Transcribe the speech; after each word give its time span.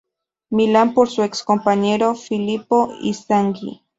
Milan 0.49 0.95
por 0.95 1.09
su 1.09 1.21
ex 1.21 1.43
compañero 1.43 2.15
Filippo 2.15 2.89
Inzaghi. 3.01 3.83